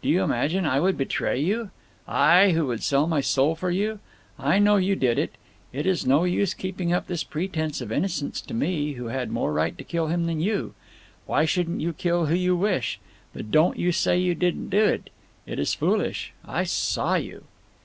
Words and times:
Do 0.00 0.08
you 0.08 0.22
imagine 0.22 0.64
I 0.64 0.78
would 0.78 0.96
betray 0.96 1.40
you? 1.40 1.70
I, 2.06 2.50
who 2.50 2.68
would 2.68 2.84
sell 2.84 3.08
my 3.08 3.20
soul 3.20 3.56
for 3.56 3.68
you! 3.68 3.98
I 4.38 4.60
know 4.60 4.76
you 4.76 4.94
did 4.94 5.18
it. 5.18 5.34
It 5.72 5.86
is 5.86 6.06
no 6.06 6.22
use 6.22 6.54
keeping 6.54 6.92
up 6.92 7.08
this 7.08 7.24
pretence 7.24 7.80
of 7.80 7.90
innocence 7.90 8.40
to 8.42 8.54
me, 8.54 8.92
who 8.92 9.06
had 9.06 9.32
more 9.32 9.52
right 9.52 9.76
to 9.76 9.82
kill 9.82 10.06
him 10.06 10.26
than 10.26 10.38
you. 10.38 10.74
Why 11.26 11.46
shouldn't 11.46 11.80
you 11.80 11.92
kill 11.94 12.26
who 12.26 12.36
you 12.36 12.54
wish? 12.54 13.00
But 13.32 13.50
don't 13.50 13.76
say 13.92 14.18
you 14.20 14.36
didn't 14.36 14.68
do 14.70 14.84
it. 14.84 15.10
It 15.46 15.58
is 15.58 15.74
foolish. 15.74 16.32
I 16.44 16.62
saw 16.62 17.16
you." 17.16 17.46